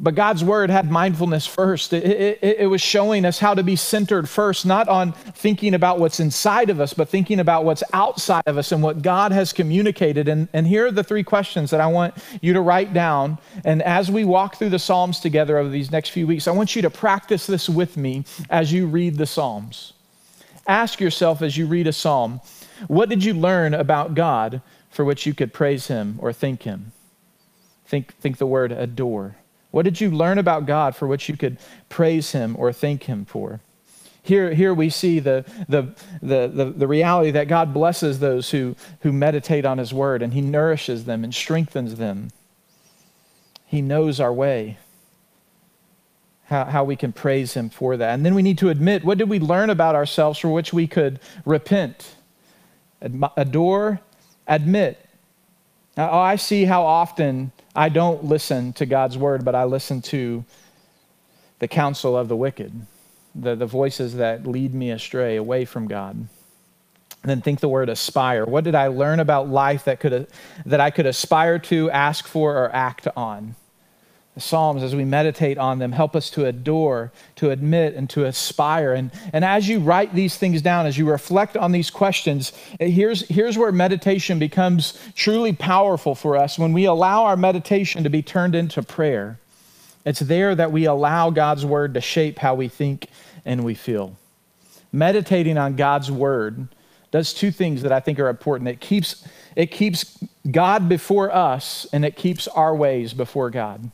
[0.00, 1.92] but God's word had mindfulness first.
[1.92, 2.04] It,
[2.40, 6.20] it, it, was showing us how to be centered first, not on thinking about what's
[6.20, 10.28] inside of us, but thinking about what's outside of us and what God has communicated.
[10.28, 13.38] And, and here are the three questions that I want you to write down.
[13.64, 16.76] And as we walk through the Psalms together over these next few weeks, I want
[16.76, 19.94] you to practice this with me as you read the Psalms.
[20.68, 22.40] Ask yourself as you read a Psalm,
[22.86, 26.92] what did you learn about God for which you could praise Him or thank Him?
[27.84, 29.37] Think, think the word adore.
[29.70, 33.24] What did you learn about God for which you could praise Him or thank Him
[33.24, 33.60] for?
[34.22, 38.76] Here, here we see the, the, the, the, the reality that God blesses those who,
[39.00, 42.30] who meditate on His Word and He nourishes them and strengthens them.
[43.66, 44.78] He knows our way,
[46.46, 48.14] how, how we can praise Him for that.
[48.14, 50.86] And then we need to admit what did we learn about ourselves for which we
[50.86, 52.16] could repent,
[53.00, 54.00] adore,
[54.46, 55.04] admit.
[55.96, 60.02] Now, oh, I see how often I don't listen to God's word, but I listen
[60.02, 60.44] to
[61.60, 62.72] the counsel of the wicked,
[63.36, 66.16] the, the voices that lead me astray away from God.
[66.16, 66.28] And
[67.30, 68.44] then think the word aspire.
[68.44, 70.26] What did I learn about life that, could,
[70.66, 73.54] that I could aspire to, ask for, or act on?
[74.38, 78.24] The Psalms, as we meditate on them, help us to adore, to admit, and to
[78.24, 78.92] aspire.
[78.92, 82.86] And, and as you write these things down, as you reflect on these questions, eh,
[82.86, 88.10] here's, here's where meditation becomes truly powerful for us when we allow our meditation to
[88.10, 89.40] be turned into prayer.
[90.04, 93.08] It's there that we allow God's word to shape how we think
[93.44, 94.16] and we feel.
[94.92, 96.68] Meditating on God's word
[97.10, 98.68] does two things that I think are important.
[98.68, 103.90] It keeps, it keeps God before us, and it keeps our ways before God.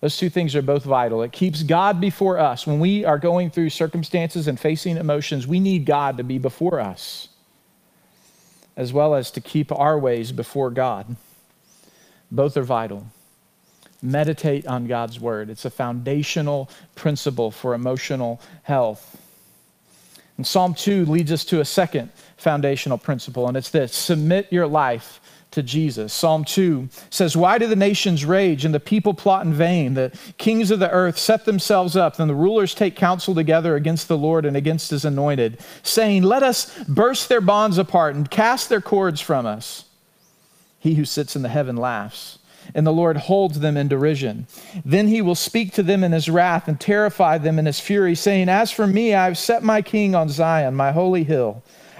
[0.00, 1.22] Those two things are both vital.
[1.22, 2.66] It keeps God before us.
[2.66, 6.80] When we are going through circumstances and facing emotions, we need God to be before
[6.80, 7.28] us.
[8.76, 11.16] as well as to keep our ways before God.
[12.30, 13.06] Both are vital.
[14.02, 15.50] Meditate on God's word.
[15.50, 19.20] It's a foundational principle for emotional health.
[20.38, 24.66] And Psalm 2 leads us to a second foundational principle, and it's this submit your
[24.66, 25.20] life
[25.52, 26.12] to Jesus.
[26.12, 29.94] Psalm 2 says, Why do the nations rage and the people plot in vain?
[29.94, 34.08] The kings of the earth set themselves up, and the rulers take counsel together against
[34.08, 38.68] the Lord and against his anointed, saying, Let us burst their bonds apart and cast
[38.68, 39.84] their cords from us.
[40.78, 42.38] He who sits in the heaven laughs
[42.74, 44.46] and the Lord holds them in derision.
[44.84, 48.14] Then he will speak to them in his wrath and terrify them in his fury,
[48.14, 51.62] saying, As for me, I have set my king on Zion, my holy hill.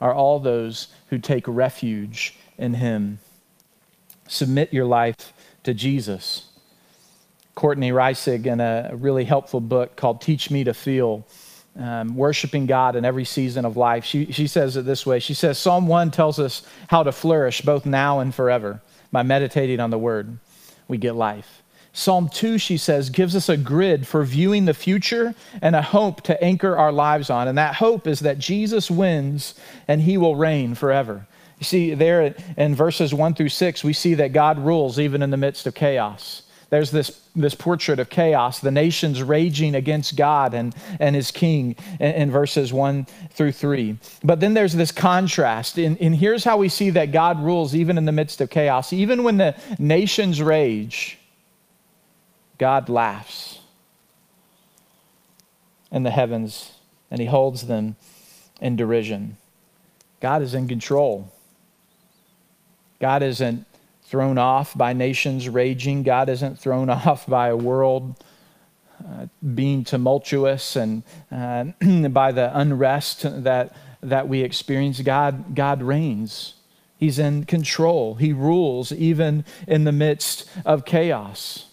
[0.00, 3.18] are all those who take refuge in him.
[4.28, 5.32] Submit your life
[5.64, 6.46] to Jesus.
[7.54, 11.26] Courtney Reissig, in a really helpful book called Teach Me to Feel,
[11.78, 15.34] um, worshiping God in every season of life, she, she says it this way She
[15.34, 18.80] says, Psalm 1 tells us how to flourish both now and forever
[19.12, 20.38] by meditating on the word.
[20.88, 21.59] We get life.
[21.92, 26.22] Psalm 2, she says, gives us a grid for viewing the future and a hope
[26.22, 27.48] to anchor our lives on.
[27.48, 29.54] And that hope is that Jesus wins
[29.88, 31.26] and he will reign forever.
[31.58, 35.30] You see, there in verses 1 through 6, we see that God rules even in
[35.30, 36.42] the midst of chaos.
[36.70, 41.74] There's this, this portrait of chaos, the nations raging against God and, and his king
[41.98, 43.98] in, in verses 1 through 3.
[44.22, 45.76] But then there's this contrast.
[45.78, 48.92] And, and here's how we see that God rules even in the midst of chaos.
[48.92, 51.18] Even when the nations rage,
[52.60, 53.58] God laughs
[55.90, 56.72] in the heavens
[57.10, 57.96] and he holds them
[58.60, 59.38] in derision.
[60.20, 61.32] God is in control.
[63.00, 63.64] God isn't
[64.02, 66.02] thrown off by nations raging.
[66.02, 68.22] God isn't thrown off by a world
[69.02, 71.64] uh, being tumultuous and uh,
[72.10, 75.00] by the unrest that, that we experience.
[75.00, 76.56] God, God reigns.
[76.98, 78.16] He's in control.
[78.16, 81.69] He rules even in the midst of chaos.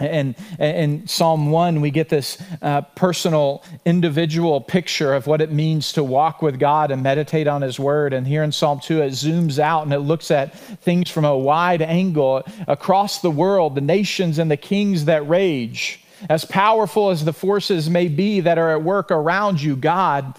[0.00, 5.92] And in Psalm 1, we get this uh, personal, individual picture of what it means
[5.92, 8.12] to walk with God and meditate on His Word.
[8.12, 11.36] And here in Psalm 2, it zooms out and it looks at things from a
[11.36, 16.02] wide angle across the world, the nations and the kings that rage.
[16.28, 20.38] As powerful as the forces may be that are at work around you, God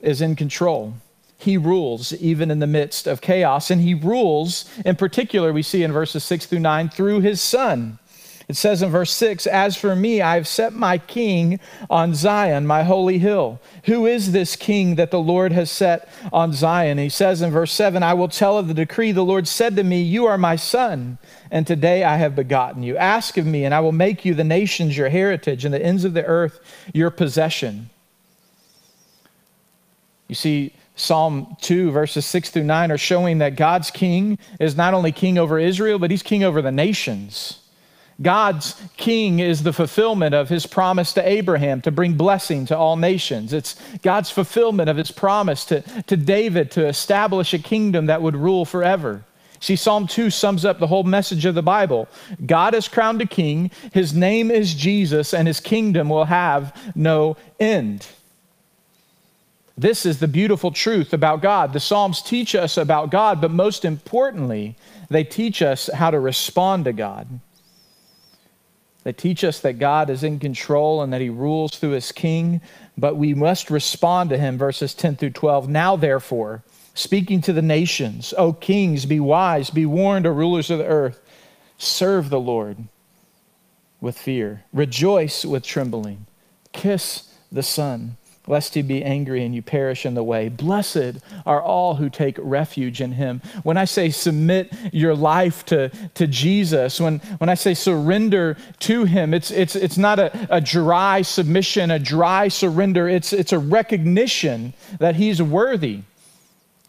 [0.00, 0.94] is in control.
[1.36, 3.70] He rules even in the midst of chaos.
[3.70, 7.98] And He rules, in particular, we see in verses 6 through 9, through His Son.
[8.46, 12.66] It says in verse 6 As for me, I have set my king on Zion,
[12.66, 13.60] my holy hill.
[13.84, 16.98] Who is this king that the Lord has set on Zion?
[16.98, 19.12] He says in verse 7 I will tell of the decree.
[19.12, 21.18] The Lord said to me, You are my son,
[21.50, 22.96] and today I have begotten you.
[22.98, 26.04] Ask of me, and I will make you the nations your heritage, and the ends
[26.04, 26.60] of the earth
[26.92, 27.88] your possession.
[30.28, 34.94] You see, Psalm 2, verses 6 through 9 are showing that God's king is not
[34.94, 37.60] only king over Israel, but he's king over the nations.
[38.22, 42.96] God's king is the fulfillment of his promise to Abraham to bring blessing to all
[42.96, 43.52] nations.
[43.52, 48.36] It's God's fulfillment of his promise to, to David to establish a kingdom that would
[48.36, 49.24] rule forever.
[49.58, 52.06] See, Psalm 2 sums up the whole message of the Bible.
[52.44, 57.36] God is crowned a king, his name is Jesus, and his kingdom will have no
[57.58, 58.06] end.
[59.76, 61.72] This is the beautiful truth about God.
[61.72, 64.76] The Psalms teach us about God, but most importantly,
[65.10, 67.26] they teach us how to respond to God.
[69.04, 72.62] They teach us that God is in control and that he rules through his king,
[72.96, 75.68] but we must respond to him, verses 10 through 12.
[75.68, 76.62] Now, therefore,
[76.94, 81.20] speaking to the nations, O kings, be wise, be warned, O rulers of the earth,
[81.76, 82.78] serve the Lord
[84.00, 86.26] with fear, rejoice with trembling,
[86.72, 88.16] kiss the Son
[88.46, 90.48] lest he be angry and you perish in the way.
[90.48, 93.40] Blessed are all who take refuge in him.
[93.62, 99.04] When I say submit your life to, to Jesus, when, when I say surrender to
[99.04, 103.08] him, it's, it's, it's not a, a dry submission, a dry surrender.
[103.08, 106.02] It's, it's a recognition that he's worthy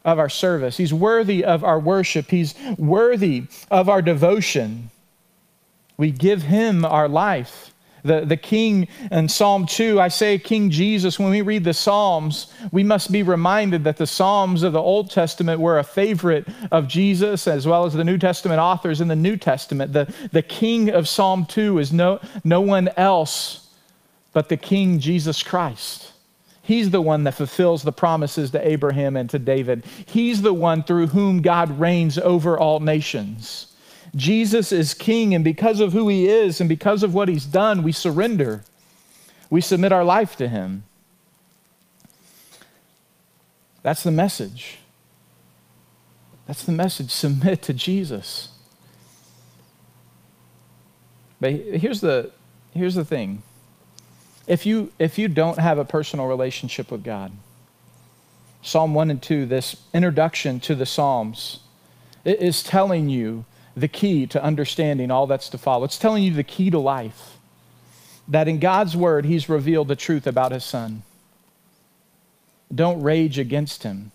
[0.04, 4.92] of our service, he's worthy of our worship, he's worthy of our devotion.
[5.98, 7.74] We give him our life
[8.06, 10.00] the, the king in Psalm 2.
[10.00, 11.20] I say King Jesus.
[11.20, 15.12] When we read the Psalms, we must be reminded that the Psalms of the Old
[15.12, 19.16] Testament were a favorite of Jesus as well as the New Testament authors in the
[19.16, 19.94] New Testament.
[19.94, 23.68] The, the king of Psalm 2 is no, no one else
[24.34, 26.12] but the King Jesus Christ.
[26.62, 29.86] He's the one that fulfills the promises to Abraham and to David.
[30.08, 33.75] He's the one through whom God reigns over all nations.
[34.16, 37.84] Jesus is king, and because of who he is and because of what he's done,
[37.84, 38.64] we surrender.
[39.50, 40.84] We submit our life to him.
[43.84, 44.80] That's the message.
[46.48, 47.12] That's the message.
[47.12, 48.50] Submit to Jesus.
[51.40, 52.32] But here's the,
[52.74, 53.44] here's the thing
[54.48, 57.32] if you, if you don't have a personal relationship with God,
[58.62, 61.60] Psalm 1 and 2, this introduction to the Psalms,
[62.24, 63.46] it is telling you
[63.76, 65.84] the key to understanding all that's to follow.
[65.84, 67.38] It's telling you the key to life.
[68.28, 71.04] That in God's word, He's revealed the truth about His Son.
[72.74, 74.12] Don't rage against Him,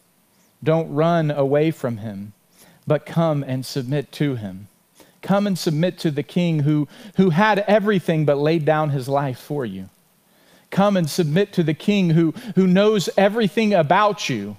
[0.62, 2.32] don't run away from Him,
[2.86, 4.68] but come and submit to Him.
[5.22, 9.38] Come and submit to the King who, who had everything but laid down His life
[9.38, 9.90] for you.
[10.70, 14.56] Come and submit to the king who, who knows everything about you.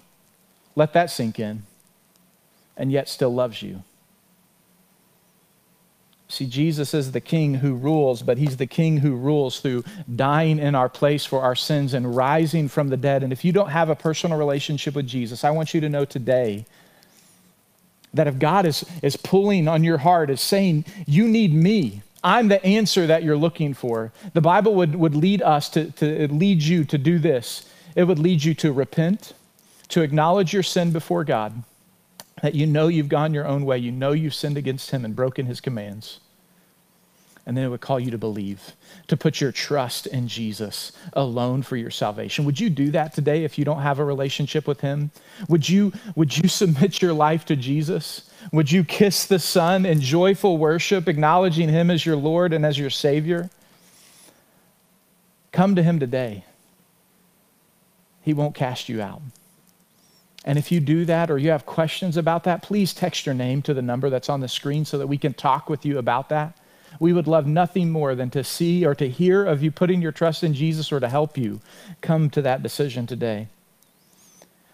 [0.76, 1.64] Let that sink in.
[2.76, 3.84] And yet still loves you.
[6.42, 9.84] See, Jesus is the king who rules, but he's the king who rules through
[10.16, 13.22] dying in our place for our sins and rising from the dead.
[13.22, 16.04] And if you don't have a personal relationship with Jesus, I want you to know
[16.04, 16.66] today
[18.16, 22.48] that if God is, is pulling on your heart, is saying, You need me, I'm
[22.48, 24.12] the answer that you're looking for.
[24.34, 27.70] The Bible would, would lead us to, to lead you to do this.
[27.96, 29.34] It would lead you to repent,
[29.90, 31.62] to acknowledge your sin before God,
[32.42, 35.16] that you know you've gone your own way, you know you've sinned against Him and
[35.16, 36.20] broken His commands.
[37.46, 38.74] And then it would call you to believe,
[39.08, 42.46] to put your trust in Jesus alone for your salvation.
[42.46, 45.10] Would you do that today if you don't have a relationship with Him?
[45.50, 48.30] Would you, would you submit your life to Jesus?
[48.52, 52.78] Would you kiss the Son in joyful worship, acknowledging Him as your Lord and as
[52.78, 53.50] your Savior?
[55.52, 56.46] Come to Him today.
[58.22, 59.22] He won't cast you out.
[60.46, 63.62] And if you do that or you have questions about that, please text your name
[63.64, 66.30] to the number that's on the screen so that we can talk with you about
[66.30, 66.58] that.
[67.00, 70.12] We would love nothing more than to see or to hear of you putting your
[70.12, 71.62] trust in Jesus or to help you
[72.02, 73.48] come to that decision today.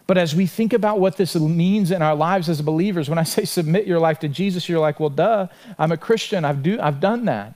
[0.08, 3.24] But as we think about what this means in our lives as believers, when I
[3.24, 5.48] say submit your life to Jesus, you're like, well, duh,
[5.78, 6.46] I'm a Christian.
[6.46, 7.56] I've, do, I've done that.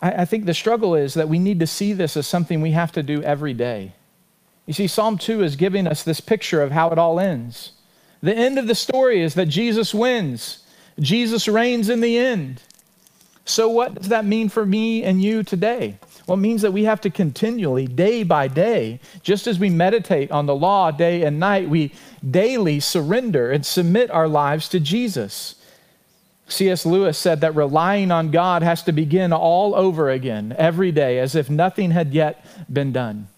[0.00, 2.70] I, I think the struggle is that we need to see this as something we
[2.70, 3.94] have to do every day.
[4.64, 7.72] You see, Psalm 2 is giving us this picture of how it all ends.
[8.22, 10.61] The end of the story is that Jesus wins,
[10.98, 12.62] Jesus reigns in the end.
[13.44, 15.98] So, what does that mean for me and you today?
[16.26, 20.30] Well, it means that we have to continually, day by day, just as we meditate
[20.30, 21.92] on the law day and night, we
[22.28, 25.56] daily surrender and submit our lives to Jesus.
[26.46, 26.86] C.S.
[26.86, 31.34] Lewis said that relying on God has to begin all over again every day as
[31.34, 33.28] if nothing had yet been done.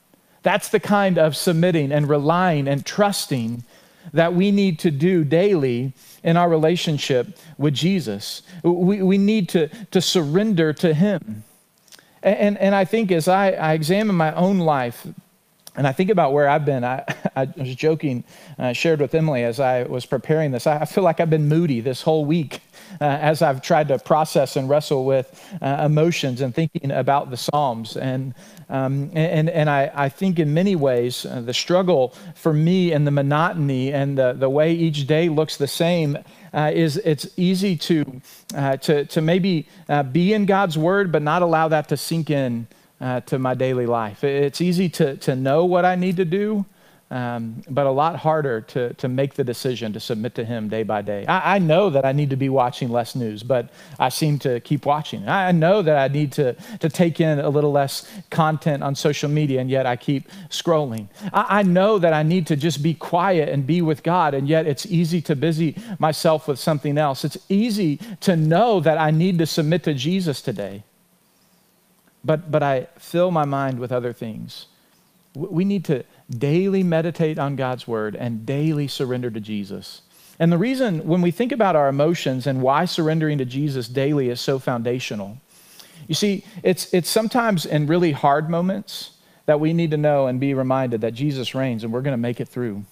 [0.42, 3.64] That's the kind of submitting and relying and trusting
[4.12, 5.92] that we need to do daily
[6.22, 8.42] in our relationship with Jesus.
[8.62, 11.44] We, we need to, to surrender to Him.
[12.22, 15.06] And, and I think as I, I examine my own life,
[15.76, 16.84] and I think about where I've been.
[16.84, 17.04] I,
[17.36, 18.24] I was joking,
[18.58, 20.66] uh, shared with Emily as I was preparing this.
[20.66, 22.60] I, feel like I've been moody this whole week
[23.00, 27.36] uh, as I've tried to process and wrestle with uh, emotions and thinking about the
[27.36, 27.96] Psalms.
[27.96, 28.34] And,
[28.68, 33.06] um, and, and I, I think in many ways, uh, the struggle for me and
[33.06, 36.18] the monotony and the, the way each day looks the same
[36.52, 38.20] uh, is it's easy to,
[38.54, 42.30] uh, to, to maybe uh, be in God's word, but not allow that to sink
[42.30, 42.66] in
[43.00, 44.24] uh, to my daily life.
[44.24, 46.64] It's easy to, to know what I need to do,
[47.14, 50.82] um, but a lot harder to, to make the decision to submit to Him day
[50.82, 51.24] by day.
[51.26, 54.58] I, I, know that I need to be watching less news, but I seem to
[54.58, 55.28] keep watching.
[55.28, 59.30] I know that I need to, to take in a little less content on social
[59.30, 61.06] media, and yet I keep scrolling.
[61.32, 64.48] I, I know that I need to just be quiet and be with God, and
[64.48, 67.24] yet it's easy to busy myself with something else.
[67.24, 70.82] It's easy to know that I need to submit to Jesus today,
[72.24, 74.66] but, but I fill my mind with other things.
[75.36, 80.02] We need to daily meditate on God's word and daily surrender to Jesus.
[80.38, 84.30] And the reason, when we think about our emotions and why surrendering to Jesus daily
[84.30, 85.38] is so foundational,
[86.08, 89.12] you see, it's, it's sometimes in really hard moments
[89.46, 92.18] that we need to know and be reminded that Jesus reigns and we're going to
[92.18, 92.84] make it through.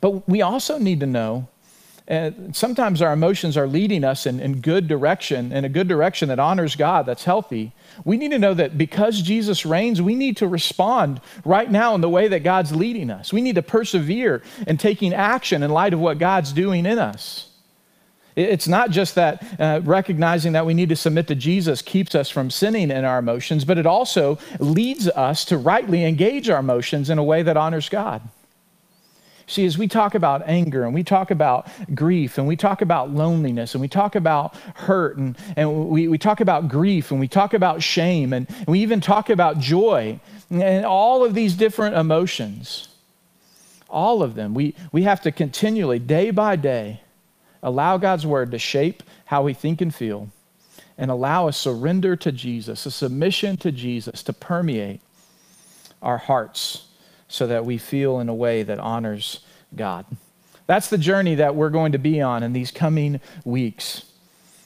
[0.00, 1.48] But we also need to know
[2.06, 6.28] And sometimes our emotions are leading us in, in good direction, in a good direction
[6.28, 7.72] that honors God, that's healthy.
[8.04, 12.00] We need to know that because Jesus reigns, we need to respond right now in
[12.00, 13.32] the way that God's leading us.
[13.32, 17.50] We need to persevere in taking action in light of what God's doing in us.
[18.36, 22.30] It's not just that uh, recognizing that we need to submit to Jesus keeps us
[22.30, 27.10] from sinning in our emotions, but it also leads us to rightly engage our emotions
[27.10, 28.22] in a way that honors God.
[29.46, 33.10] See, as we talk about anger and we talk about grief and we talk about
[33.10, 37.28] loneliness and we talk about hurt and, and we, we talk about grief and we
[37.28, 40.18] talk about shame and, we even talk about joy
[40.50, 42.88] and all of these different emotions,
[43.90, 47.00] all of them, we, we have to continually, day by day,
[47.62, 50.30] allow God's word to shape how we think and feel
[50.96, 55.00] and allow a surrender to Jesus, a submission to Jesus to permeate
[56.00, 56.84] our hearts
[57.34, 59.40] so that we feel in a way that honors
[59.74, 60.06] God.
[60.68, 64.04] That's the journey that we're going to be on in these coming weeks.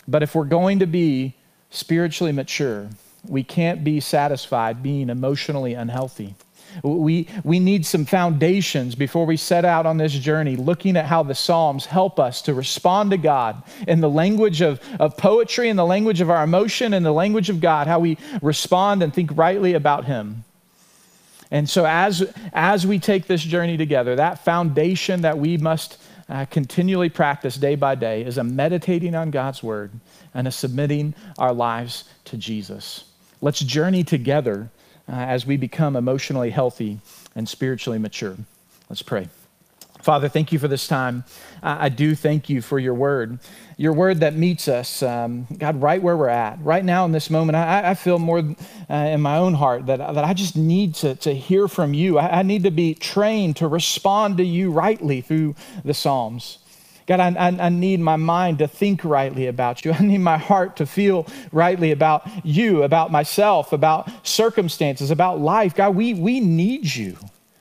[0.06, 1.34] But if we're going to be
[1.70, 2.90] spiritually mature,
[3.26, 6.34] we can't be satisfied being emotionally unhealthy.
[6.82, 11.22] We, we need some foundations before we set out on this journey, looking at how
[11.22, 15.76] the Psalms help us to respond to God in the language of, of poetry, in
[15.76, 19.30] the language of our emotion, in the language of God, how we respond and think
[19.34, 20.44] rightly about Him.
[21.50, 26.44] And so, as, as we take this journey together, that foundation that we must uh,
[26.46, 29.90] continually practice day by day is a meditating on God's word
[30.34, 33.04] and a submitting our lives to Jesus.
[33.40, 34.68] Let's journey together
[35.08, 37.00] uh, as we become emotionally healthy
[37.34, 38.36] and spiritually mature.
[38.90, 39.28] Let's pray.
[40.08, 41.22] Father, thank you for this time.
[41.62, 43.40] I do thank you for your word,
[43.76, 46.58] your word that meets us, um, God, right where we're at.
[46.64, 49.98] Right now in this moment, I, I feel more uh, in my own heart that,
[49.98, 52.16] that I just need to, to hear from you.
[52.16, 55.54] I, I need to be trained to respond to you rightly through
[55.84, 56.56] the Psalms.
[57.06, 59.92] God, I, I, I, need my mind to think rightly about you.
[59.98, 65.74] I need my heart to feel rightly about you, about myself, about circumstances, about life.
[65.74, 67.18] God, we, we need you.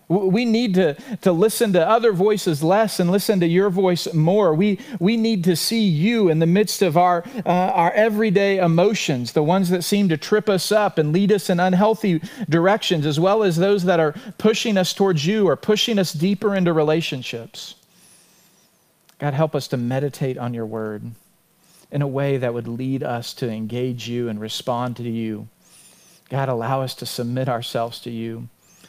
[0.09, 0.93] We need to,
[1.23, 4.53] to listen to other voices less and listen to your voice more.
[4.53, 9.33] We, we need to see you in the midst of our, uh, our everyday emotions,
[9.33, 13.19] the ones that seem to trip us up and lead us in unhealthy directions, as
[13.19, 17.75] well as those that are pushing us towards you or pushing us deeper into relationships.
[19.19, 21.03] God, help us to meditate on your word
[21.91, 25.49] in a way that would lead us to engage you and respond to you.
[26.29, 28.47] God, allow us to submit ourselves to you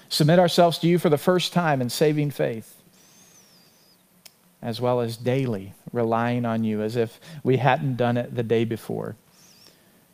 [0.09, 2.83] submit ourselves to you for the first time in saving faith,
[4.63, 8.65] as well as daily relying on you as if we hadn't done it the day
[8.65, 9.17] before.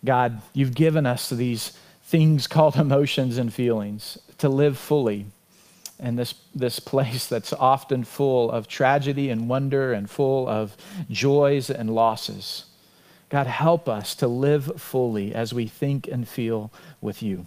[0.04, 1.72] God, you've given us these
[2.02, 5.26] things called emotions and feelings to live fully
[5.98, 10.76] in this, this place that's often full of tragedy and wonder and full of
[11.08, 12.66] joys and losses.
[13.28, 16.70] God, help us to live fully as we think and feel
[17.00, 17.46] with you.